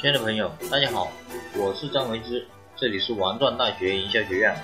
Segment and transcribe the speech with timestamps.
[0.00, 1.10] 亲爱的朋友，大家好，
[1.56, 4.56] 我是张维之，这里是王传大学营销学院。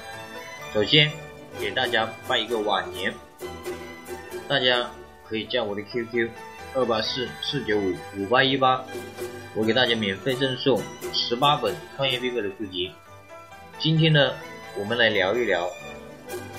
[0.72, 1.10] 首先
[1.58, 3.12] 给大家拜一个晚年，
[4.46, 4.88] 大家
[5.28, 6.30] 可以加我的 QQ
[6.76, 8.84] 二八四四九五五八一八，
[9.56, 10.80] 我给大家免费赠送
[11.12, 12.92] 十八本创业必备的书籍。
[13.80, 14.34] 今天呢，
[14.78, 15.68] 我们来聊一聊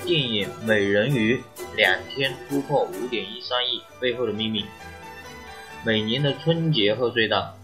[0.04, 1.42] 电影《美人鱼》
[1.76, 4.66] 两天突破五点一三亿背后的秘密。
[5.82, 7.54] 每年的春节贺岁档。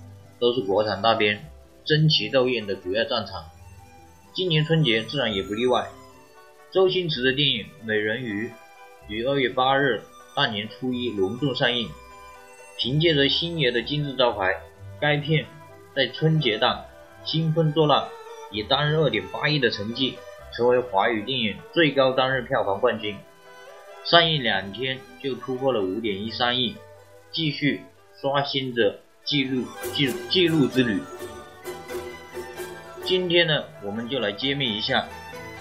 [0.42, 1.40] 都是国产大片
[1.84, 3.44] 争奇斗艳的主要战场，
[4.34, 5.88] 今年春节自然也不例外。
[6.72, 8.48] 周星驰的电影《美人鱼》
[9.06, 10.02] 于二月八日
[10.34, 11.88] 大年初一隆重上映，
[12.76, 14.60] 凭借着星爷的金字招牌，
[15.00, 15.46] 该片
[15.94, 16.86] 在春节档
[17.24, 18.08] 兴风作浪，
[18.50, 20.18] 以单日二点八亿的成绩，
[20.56, 23.16] 成为华语电影最高单日票房冠军。
[24.04, 26.74] 上映两天就突破了五点一三亿，
[27.30, 27.82] 继续
[28.20, 28.98] 刷新着。
[29.24, 31.00] 记录记记录之旅。
[33.04, 35.06] 今天呢，我们就来揭秘一下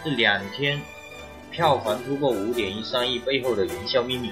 [0.03, 0.81] 这两天
[1.51, 4.31] 票房突破五点一三亿背后的营销秘密。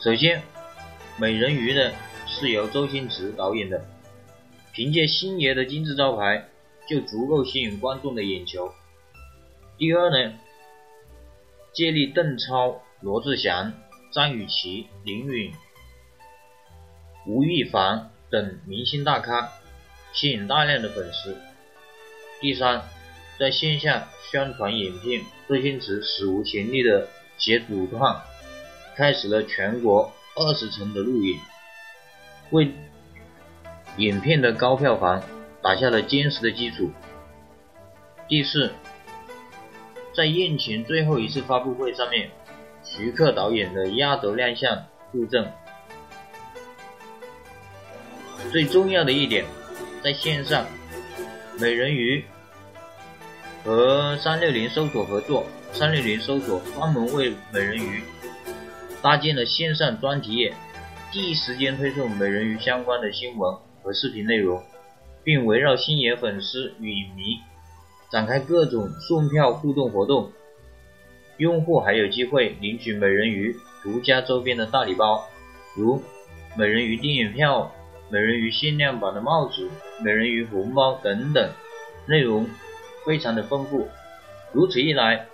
[0.00, 0.40] 首先，
[1.16, 1.94] 《美人鱼》呢
[2.26, 3.84] 是由周星驰导演的，
[4.72, 6.48] 凭借星爷的金字招牌
[6.88, 8.72] 就足够吸引观众的眼球。
[9.76, 10.34] 第二呢，
[11.72, 13.72] 借力邓超、罗志祥、
[14.12, 15.52] 张雨绮、林允。
[17.26, 19.52] 吴亦凡等明星大咖
[20.12, 21.36] 吸引大量的粉丝。
[22.40, 22.82] 第三，
[23.38, 28.22] 在线下宣传影片，周星驰史无前例的携主创
[28.96, 31.40] 开始了全国二十城的路演，
[32.50, 32.70] 为
[33.96, 35.22] 影片的高票房
[35.62, 36.90] 打下了坚实的基础。
[38.28, 38.70] 第四，
[40.14, 42.30] 在宴前最后一次发布会上面，
[42.84, 45.50] 徐克导演的压轴亮相助阵。
[48.50, 49.44] 最重要的一点，
[50.02, 50.64] 在线上，
[51.60, 52.24] 美人鱼
[53.62, 58.02] 和三六零搜索合作，三六零搜索专门为美人鱼
[59.02, 60.54] 搭建了线上专题页，
[61.12, 64.62] 第一时间推送美人鱼相关的新闻和视频内容，
[65.22, 67.36] 并围绕星爷粉丝与影迷
[68.10, 70.32] 展开各种送票互动活动，
[71.36, 75.28] 用户还有机会领取美人鱼独家周边的大礼包，
[75.76, 76.02] 如
[76.56, 77.70] 美人鱼电影票。
[78.10, 79.68] 美人鱼限量版的帽子、
[80.02, 81.50] 美人鱼红包等等，
[82.06, 82.48] 内容
[83.04, 83.86] 非常的丰富。
[84.52, 85.26] 如此一来，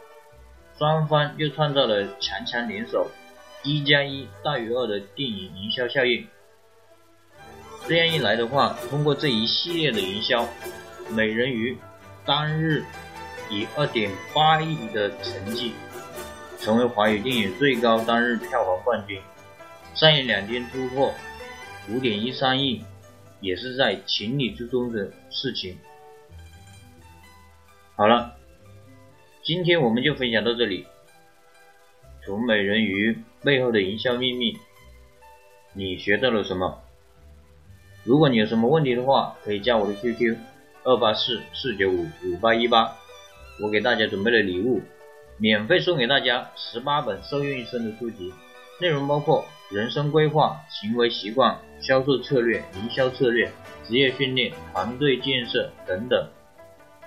[0.77, 3.09] 双方就创造了强强联手、
[3.63, 6.27] 一加一大于二的电影营销效应。
[7.87, 10.49] 这样一来的话，通过这一系列的营销，
[11.11, 11.79] 美人鱼
[12.25, 12.83] 当日
[13.51, 15.75] 以二点八亿的成绩，
[16.59, 19.21] 成为华语电影最高当日票房冠军，
[19.95, 21.15] 上映两天突破。
[21.91, 22.83] 五点一三亿，
[23.41, 25.77] 也是在情理之中的事情。
[27.97, 28.37] 好了，
[29.43, 30.87] 今天我们就分享到这里。
[32.25, 34.57] 从美人鱼背后的营销秘密，
[35.75, 36.81] 你学到了什么？
[38.03, 40.37] 如果你有什么问题的话，可以加我的 QQ
[40.85, 42.97] 二八四四九五五八一八，
[43.61, 44.81] 我给大家准备了礼物，
[45.37, 48.33] 免费送给大家十八本受用一生的书籍，
[48.85, 49.43] 内容包括。
[49.71, 53.51] 人生规划、行为习惯、销售策略、营销策略、
[53.83, 56.29] 职业训练、团队建设等等。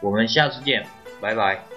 [0.02, 0.84] 我们下次见，
[1.22, 1.77] 拜拜。